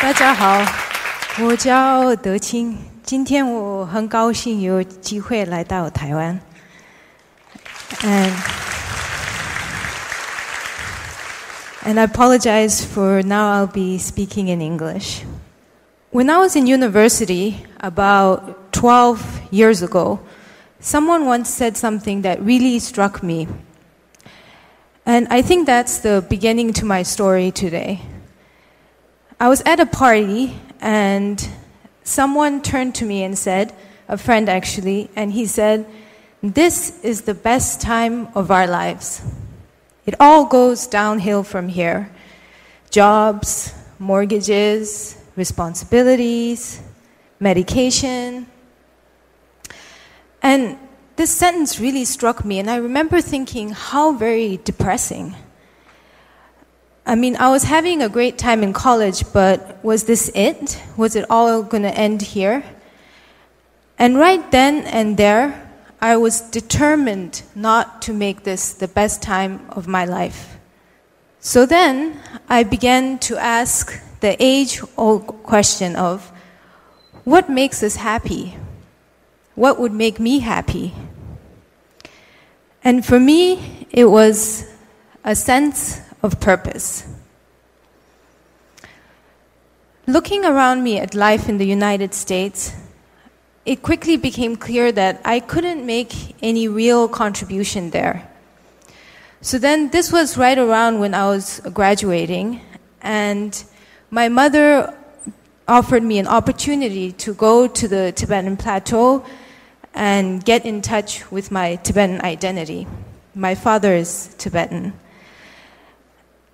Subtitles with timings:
[0.00, 0.62] 大家好，
[1.42, 2.76] 我叫德清。
[3.02, 6.40] 今天我很高兴有机会来到台湾。
[8.02, 8.32] And
[11.84, 15.24] and I apologize for now I'll be speaking in English.
[16.12, 19.18] When I was in university about 12
[19.50, 20.20] years ago,
[20.80, 23.48] someone once said something that really struck me.
[25.04, 28.00] And I think that's the beginning to my story today.
[29.41, 31.49] I was at a party and
[32.03, 33.73] someone turned to me and said,
[34.07, 35.87] a friend actually, and he said,
[36.43, 39.23] This is the best time of our lives.
[40.05, 42.11] It all goes downhill from here
[42.91, 46.79] jobs, mortgages, responsibilities,
[47.39, 48.45] medication.
[50.43, 50.77] And
[51.15, 55.33] this sentence really struck me, and I remember thinking how very depressing.
[57.05, 60.81] I mean, I was having a great time in college, but was this it?
[60.97, 62.63] Was it all going to end here?
[63.97, 69.65] And right then and there, I was determined not to make this the best time
[69.69, 70.57] of my life.
[71.39, 76.31] So then I began to ask the age old question of
[77.23, 78.57] what makes us happy?
[79.55, 80.93] What would make me happy?
[82.83, 84.65] And for me, it was
[85.23, 87.05] a sense of purpose.
[90.07, 92.73] Looking around me at life in the United States,
[93.65, 98.27] it quickly became clear that I couldn't make any real contribution there.
[99.41, 102.61] So then, this was right around when I was graduating,
[103.01, 103.63] and
[104.09, 104.95] my mother
[105.67, 109.25] offered me an opportunity to go to the Tibetan plateau
[109.93, 112.87] and get in touch with my Tibetan identity.
[113.33, 114.93] My father is Tibetan.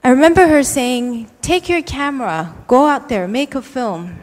[0.07, 4.21] I remember her saying, Take your camera, go out there, make a film.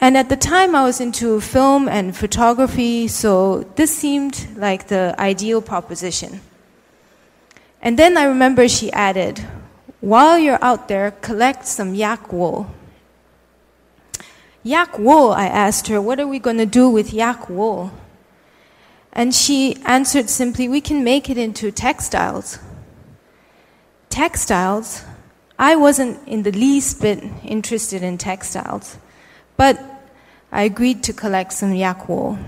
[0.00, 5.14] And at the time, I was into film and photography, so this seemed like the
[5.18, 6.40] ideal proposition.
[7.82, 9.44] And then I remember she added,
[10.00, 12.74] While you're out there, collect some yak wool.
[14.62, 17.92] Yak wool, I asked her, what are we going to do with yak wool?
[19.12, 22.58] And she answered simply, We can make it into textiles.
[24.08, 25.04] Textiles?
[25.58, 28.96] I wasn't in the least bit interested in textiles.
[29.56, 29.80] But
[30.52, 32.38] I agreed to collect some yak wool.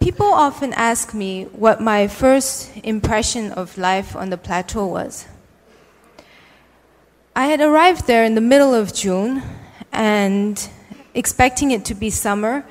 [0.00, 5.26] People often ask me what my first impression of life on the plateau was.
[7.34, 9.42] I had arrived there in the middle of June
[9.92, 10.68] and
[11.14, 12.64] expecting it to be summer.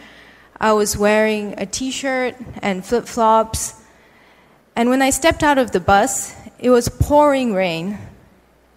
[0.59, 3.75] I was wearing a t shirt and flip flops.
[4.77, 7.97] And when I stepped out of the bus, it was pouring rain.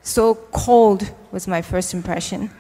[0.00, 2.50] So cold was my first impression.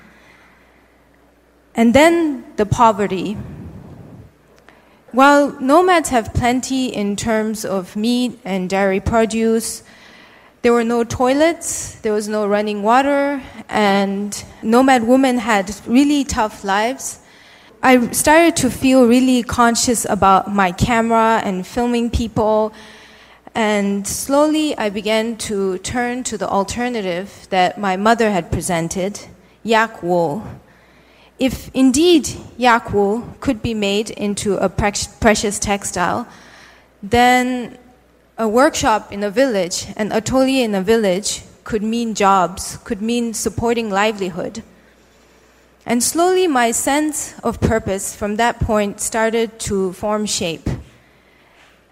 [1.74, 3.38] And then the poverty.
[5.12, 9.84] While nomads have plenty in terms of meat and dairy produce,
[10.60, 16.62] there were no toilets, there was no running water, and nomad women had really tough
[16.62, 17.20] lives.
[17.82, 22.74] I started to feel really conscious about my camera and filming people,
[23.54, 29.20] and slowly I began to turn to the alternative that my mother had presented
[29.62, 30.44] yak wool.
[31.38, 36.28] If indeed yak wool could be made into a precious textile,
[37.02, 37.78] then
[38.38, 43.34] a workshop in a village, an atelier in a village, could mean jobs, could mean
[43.34, 44.62] supporting livelihood.
[45.86, 50.68] And slowly, my sense of purpose from that point started to form shape.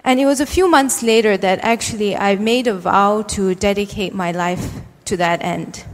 [0.09, 4.15] And it was a few months later that actually I made a vow to dedicate
[4.15, 5.85] my life to that end.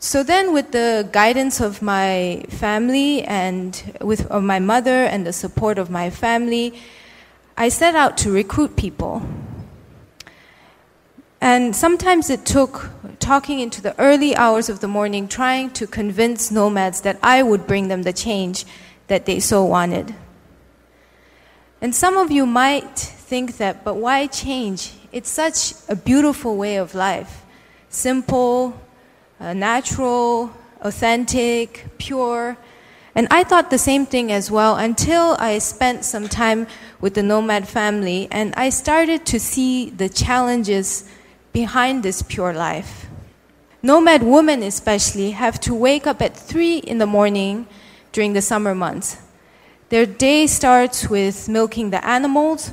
[0.00, 3.70] So then, with the guidance of my family and
[4.00, 6.74] with of my mother and the support of my family,
[7.56, 9.22] I set out to recruit people.
[11.40, 12.90] And sometimes it took
[13.20, 17.68] talking into the early hours of the morning, trying to convince nomads that I would
[17.68, 18.66] bring them the change
[19.06, 20.16] that they so wanted.
[21.80, 24.92] And some of you might think that, but why change?
[25.10, 27.42] It's such a beautiful way of life
[27.88, 28.78] simple,
[29.40, 30.52] uh, natural,
[30.82, 32.56] authentic, pure.
[33.14, 36.66] And I thought the same thing as well until I spent some time
[37.00, 41.08] with the nomad family and I started to see the challenges
[41.52, 43.06] behind this pure life.
[43.82, 47.66] Nomad women, especially, have to wake up at 3 in the morning
[48.12, 49.16] during the summer months.
[49.88, 52.70] Their day starts with milking the animals,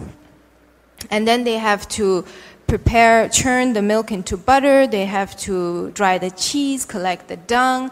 [1.10, 2.26] and then they have to
[2.68, 4.88] prepare, churn the milk into butter.
[4.88, 7.92] They have to dry the cheese, collect the dung.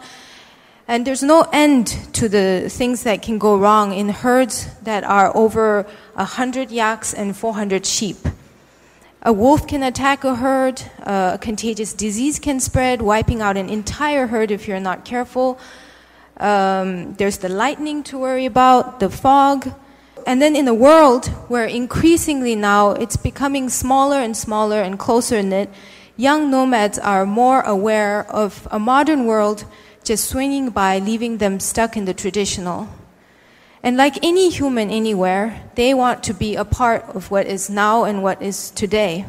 [0.88, 5.34] And there's no end to the things that can go wrong in herds that are
[5.36, 8.16] over 100 yaks and 400 sheep.
[9.22, 14.26] A wolf can attack a herd, a contagious disease can spread, wiping out an entire
[14.26, 15.60] herd if you're not careful.
[16.38, 19.72] Um, there's the lightning to worry about, the fog.
[20.26, 25.42] And then in a world where increasingly now it's becoming smaller and smaller and closer
[25.42, 25.68] knit,
[26.16, 29.64] young nomads are more aware of a modern world
[30.04, 32.88] just swinging by, leaving them stuck in the traditional.
[33.82, 38.04] And like any human anywhere, they want to be a part of what is now
[38.04, 39.26] and what is today.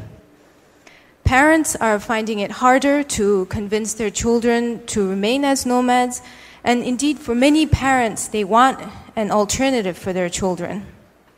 [1.24, 6.22] Parents are finding it harder to convince their children to remain as nomads,
[6.64, 8.80] and indeed, for many parents, they want
[9.16, 10.86] an alternative for their children.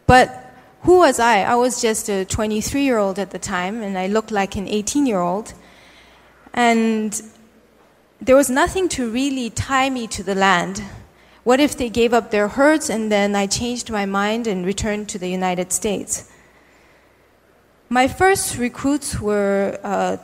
[0.07, 1.42] But who was I?
[1.42, 4.68] I was just a 23 year old at the time, and I looked like an
[4.68, 5.54] 18 year old.
[6.54, 7.22] And
[8.22, 10.83] there was nothing to really tie me to the land.
[11.44, 15.10] What if they gave up their herds and then I changed my mind and returned
[15.10, 16.31] to the United States?
[17.89, 20.18] My first recruits were uh,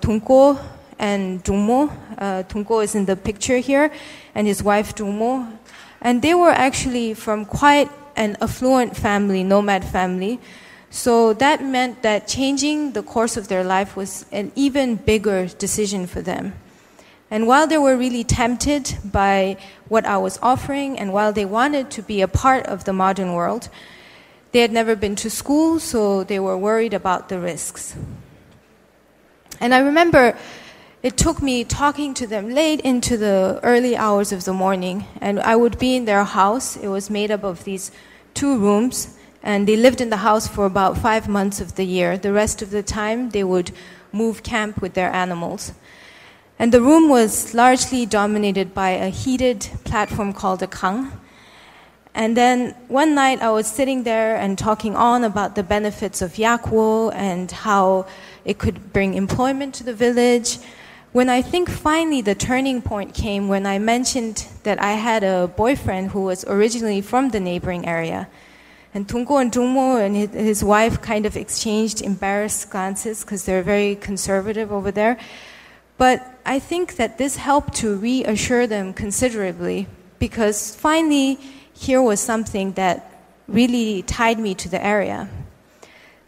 [0.97, 1.92] and Jungmo.
[2.18, 3.92] Uh, is in the picture here,
[4.33, 5.57] and his wife Jungmo.
[6.01, 10.39] And they were actually from quite an affluent family, nomad family.
[10.89, 16.07] So that meant that changing the course of their life was an even bigger decision
[16.07, 16.53] for them.
[17.30, 19.56] And while they were really tempted by
[19.88, 23.33] what I was offering, and while they wanted to be a part of the modern
[23.33, 23.69] world,
[24.51, 27.95] they had never been to school, so they were worried about the risks.
[29.62, 30.36] And I remember
[31.03, 35.39] it took me talking to them late into the early hours of the morning, and
[35.39, 36.77] I would be in their house.
[36.77, 37.92] It was made up of these
[38.36, 42.18] two rooms, and they lived in the house for about five months of the year.
[42.18, 43.71] The rest of the time, they would
[44.12, 45.74] move camp with their animals.
[46.59, 51.12] And the room was largely dominated by a heated platform called a kang.
[52.13, 56.38] And then one night I was sitting there and talking on about the benefits of
[56.38, 58.06] yak wool and how
[58.45, 60.59] it could bring employment to the village.
[61.11, 65.51] When I think finally the turning point came when I mentioned that I had a
[65.57, 68.29] boyfriend who was originally from the neighboring area.
[68.93, 73.95] And Tungo and Jungmo and his wife kind of exchanged embarrassed glances because they're very
[73.95, 75.17] conservative over there.
[75.97, 79.87] But I think that this helped to reassure them considerably
[80.17, 81.35] because finally
[81.73, 85.29] here was something that really tied me to the area.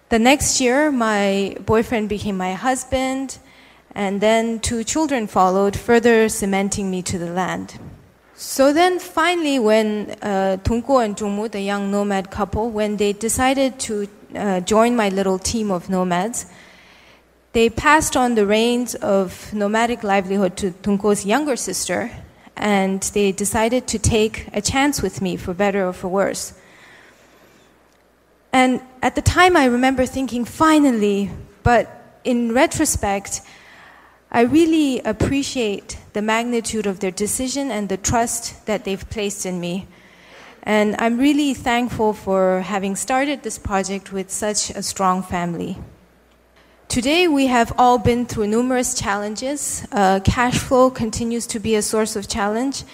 [0.10, 3.40] The next year, my boyfriend became my husband,
[3.96, 7.80] and then two children followed, further cementing me to the land.
[8.36, 14.08] So then finally, when uh, and Jungmu, the young nomad couple, when they decided to
[14.36, 16.48] uh, join my little team of nomads,
[17.54, 22.10] they passed on the reins of nomadic livelihood to Tunko's younger sister,
[22.58, 26.54] and they decided to take a chance with me, for better or for worse.
[28.52, 31.30] And at the time, I remember thinking, finally,
[31.62, 33.42] but in retrospect,
[34.36, 39.60] I really appreciate the magnitude of their decision and the trust that they've placed in
[39.60, 39.86] me.
[40.64, 45.78] And I'm really thankful for having started this project with such a strong family.
[46.88, 49.86] Today, we have all been through numerous challenges.
[49.92, 52.86] Uh, cash flow continues to be a source of challenge.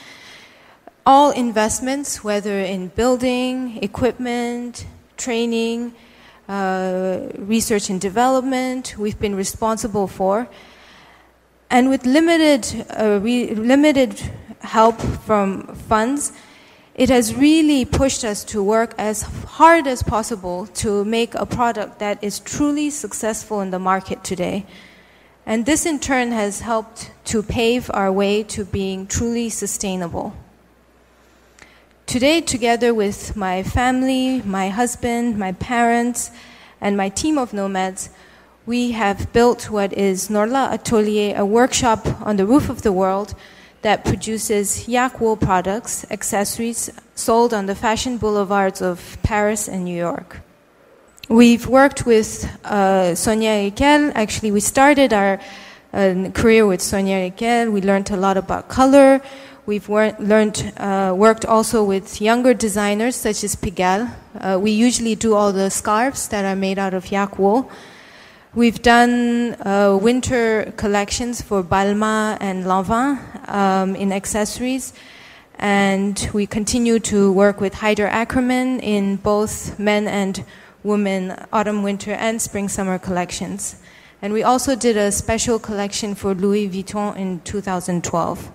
[1.05, 5.93] All investments, whether in building, equipment, training,
[6.49, 10.49] uh, research and development, we've been responsible for.
[11.69, 14.19] And with limited, uh, re- limited
[14.61, 16.31] help from funds,
[16.95, 21.99] it has really pushed us to work as hard as possible to make a product
[21.99, 24.65] that is truly successful in the market today.
[25.45, 30.33] And this in turn has helped to pave our way to being truly sustainable.
[32.05, 36.31] Today, together with my family, my husband, my parents,
[36.81, 38.09] and my team of nomads,
[38.65, 43.33] we have built what is Norlha Atelier, a workshop on the roof of the world
[43.81, 49.95] that produces yak wool products, accessories sold on the fashion boulevards of Paris and New
[49.95, 50.41] York.
[51.29, 54.11] We've worked with uh, Sonia Rykiel.
[54.15, 55.39] Actually, we started our
[55.93, 57.71] uh, career with Sonia Rykiel.
[57.71, 59.21] We learned a lot about color.
[59.65, 64.09] We've wor- learned, uh, worked also with younger designers such as Pigalle.
[64.39, 67.69] Uh, we usually do all the scarves that are made out of yak wool.
[68.55, 74.91] We've done uh, winter collections for Balmain and Lanvin um, in accessories,
[75.59, 80.43] and we continue to work with Haider Ackermann in both men and
[80.81, 83.75] women autumn, winter, and spring summer collections.
[84.19, 88.51] And we also did a special collection for Louis Vuitton in 2012.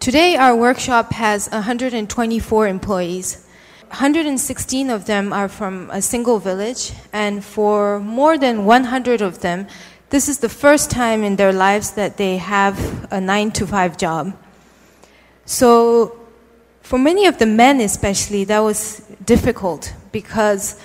[0.00, 3.46] Today, our workshop has 124 employees.
[3.92, 9.66] 116 of them are from a single village, and for more than 100 of them,
[10.08, 13.98] this is the first time in their lives that they have a 9 to 5
[13.98, 14.32] job.
[15.44, 16.18] So,
[16.80, 20.80] for many of the men especially, that was difficult because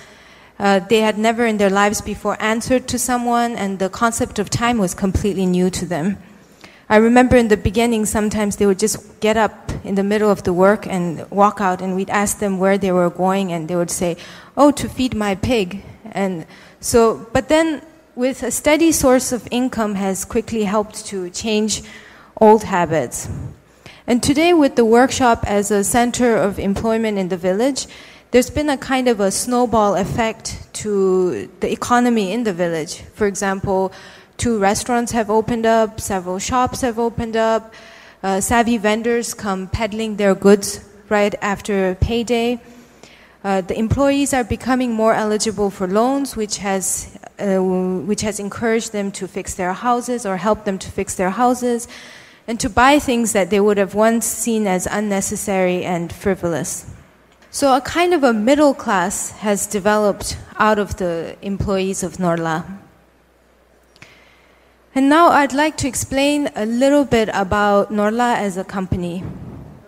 [0.58, 4.50] uh, they had never in their lives before answered to someone, and the concept of
[4.50, 6.18] time was completely new to them.
[6.90, 10.42] I remember in the beginning, sometimes they would just get up in the middle of
[10.42, 13.76] the work and walk out, and we'd ask them where they were going, and they
[13.76, 14.16] would say,
[14.56, 15.82] Oh, to feed my pig.
[16.12, 16.46] And
[16.80, 17.82] so, but then
[18.14, 21.82] with a steady source of income has quickly helped to change
[22.40, 23.28] old habits.
[24.06, 27.86] And today, with the workshop as a center of employment in the village,
[28.30, 33.02] there's been a kind of a snowball effect to the economy in the village.
[33.14, 33.92] For example,
[34.36, 37.74] two restaurants have opened up, several shops have opened up,
[38.22, 42.60] uh, savvy vendors come peddling their goods right after payday.
[43.44, 48.92] Uh, the employees are becoming more eligible for loans, which has, uh, which has encouraged
[48.92, 51.86] them to fix their houses or help them to fix their houses
[52.48, 56.86] and to buy things that they would have once seen as unnecessary and frivolous.
[57.50, 62.64] So a kind of a middle class has developed out of the employees of Norlha.
[64.94, 69.22] And now I'd like to explain a little bit about Norlha as a company.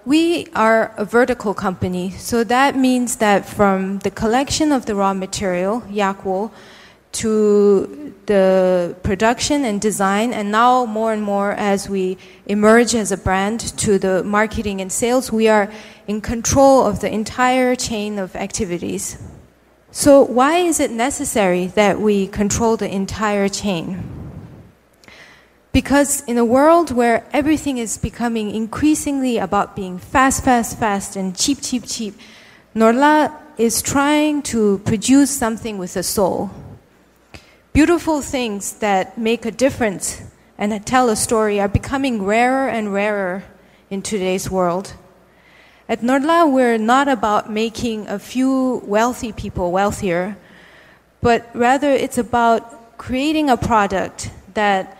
[0.04, 5.14] We are a vertical company, so that means that from the collection of the raw
[5.14, 6.52] material, yak wool,
[7.12, 12.16] to the production and design, and now more and more as we
[12.46, 15.72] emerge as a brand to the marketing and sales, we are
[16.06, 19.18] in control of the entire chain of activities.
[19.90, 24.19] So, why is it necessary that we control the entire chain?
[25.72, 31.36] Because in a world where everything is becoming increasingly about being fast, fast, fast, and
[31.36, 32.18] cheap, cheap, cheap,
[32.74, 36.50] Norlha is trying to produce something with a soul
[37.72, 40.22] Beautiful things that make a difference
[40.58, 43.44] and tell a story are becoming rarer and rarer
[43.90, 44.94] in today's world.
[45.88, 50.36] At Norlha, we're not about making a few wealthy people wealthier,
[51.20, 54.98] but rather it's about creating a product that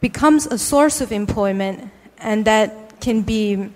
[0.00, 3.70] becomes a source of employment and that can be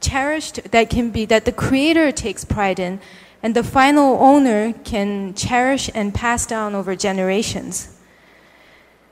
[0.00, 3.00] cherished, that can be, that the creator takes pride in,
[3.42, 7.98] and the final owner can cherish and pass down over generations.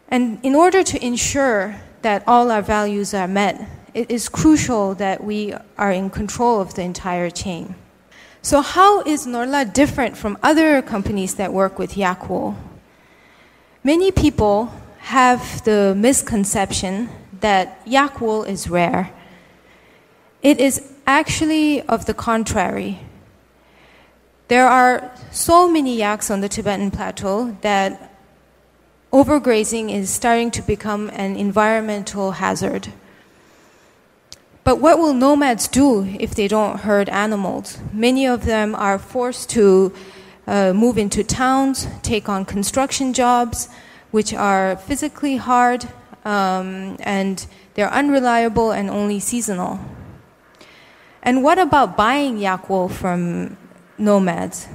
[0.09, 5.23] And in order to ensure that all our values are met, it is crucial that
[5.23, 7.75] we are in control of the entire chain.
[8.41, 12.57] So, how is Norlha different from other companies that work with yak wool?
[13.85, 17.09] Many people have the misconception
[17.41, 19.11] that yak wool is rare.
[20.43, 23.01] It is actually of the contrary.
[24.47, 28.15] There are so many yaks on the Tibetan plateau that
[29.13, 32.89] overgrazing is starting to become an environmental hazard.
[34.63, 37.79] But what will nomads do if they don't herd animals?
[37.93, 39.93] Many of them are forced to
[40.47, 43.69] uh, move into towns, take on construction jobs,
[44.13, 45.85] which are physically hard
[46.25, 49.81] um, and they're unreliable and only seasonal.
[51.23, 53.57] And what about buying yak wool from
[54.03, 54.69] nomads.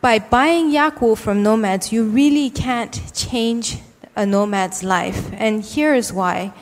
[0.00, 3.78] By buying yak wool from nomads, you really can't change
[4.16, 5.30] a nomad's life.
[5.34, 6.52] And here is why.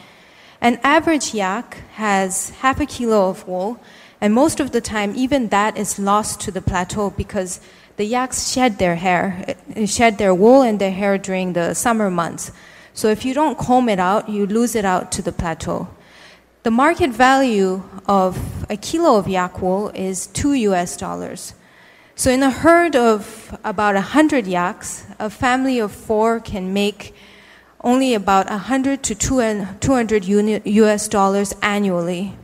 [0.60, 3.80] An average yak has half a kilo of wool,
[4.20, 7.60] and most of the time, even that is lost to the plateau because
[7.96, 12.10] the yaks shed their hair, eh, shed their wool and their hair during the summer
[12.10, 12.50] months.
[12.94, 15.88] So if you don't comb it out, you lose it out to the plateau.
[16.64, 21.54] The market value of a kilo of yak wool is two US dollars.
[22.16, 27.14] So, in a herd of about 100 yaks, a family of four can make
[27.84, 32.34] only about 100 to 200 US dollars annually.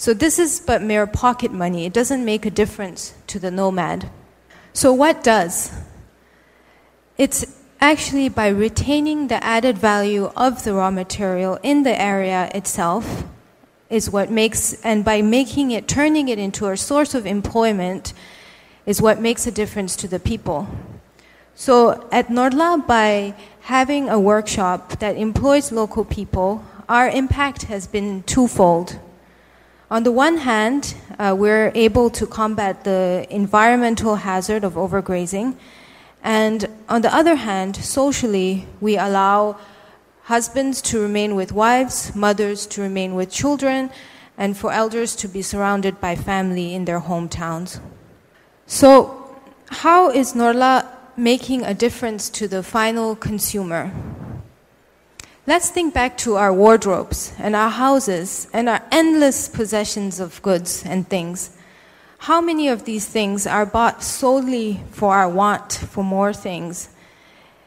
[0.00, 1.84] So, this is but mere pocket money.
[1.84, 4.08] It doesn't make a difference to the nomad.
[4.72, 5.72] So, what does?
[7.18, 7.44] It's
[7.80, 13.24] actually by retaining the added value of the raw material in the area itself
[13.90, 18.12] is what makes and by making it turning it into a source of employment
[18.86, 20.68] is what makes a difference to the people.
[21.56, 28.22] So at Norlha, by having a workshop that employs local people, our impact has been
[28.22, 29.00] twofold.
[29.90, 35.56] On the one hand, uh, we're able to combat the environmental hazard of overgrazing,
[36.22, 39.56] And on the other hand, socially, we allow
[40.24, 43.90] husbands to remain with wives, mothers to remain with children,
[44.36, 47.80] and for elders to be surrounded by family in their hometowns.
[48.66, 49.14] So,
[49.70, 53.90] how is Norlha making a difference to the final consumer?
[55.48, 60.84] Let's think back to our wardrobes and our houses and our endless possessions of goods
[60.84, 61.56] and things.
[62.18, 66.90] How many of these things are bought solely for our want for more things?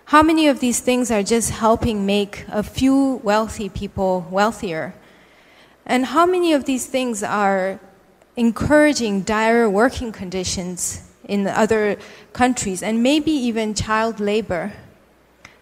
[0.06, 4.94] How many of these things are just helping make a few wealthy people wealthier?
[5.84, 7.80] And how many of these things are
[8.36, 11.98] encouraging dire working conditions in other
[12.32, 14.72] countries and maybe even child labor?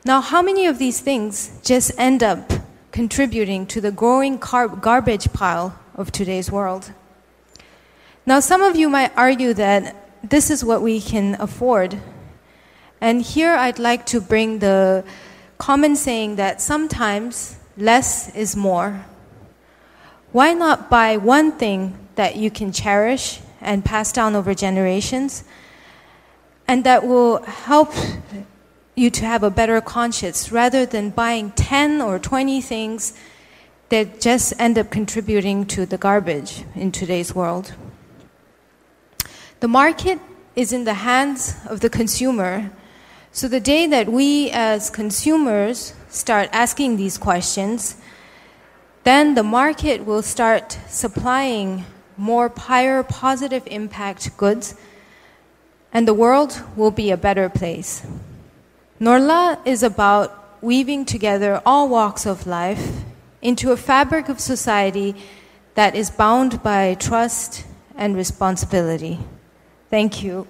[0.06, 2.52] Now, how many of these things just end up
[2.92, 6.94] contributing to the growing car- garbage pile of today's world?
[8.26, 12.00] Now, some of you might argue that this is what we can afford.
[13.02, 15.04] And here I'd like to bring the
[15.58, 19.06] common saying that sometimes less is more.
[20.32, 25.44] Why not buy one thing that you can cherish and pass down over generations
[26.68, 27.94] and that will help
[29.00, 33.14] you to have a better conscience rather than buying 10 or 20 things
[33.88, 37.74] that just end up contributing to the garbage in today's world.
[39.62, 40.20] The market
[40.56, 42.72] is in the hands of the consumer.
[43.32, 47.96] So the day that we as consumers start asking these questions,
[49.06, 51.86] then the market will start supplying
[52.18, 54.76] more higher positive impact goods
[55.92, 58.06] and the world will be a better place.
[59.00, 63.04] Norlha is about weaving together all walks of life
[63.42, 65.16] into a fabric of society
[65.76, 69.18] that is bound by trust and responsibility.
[69.90, 70.48] Thank you.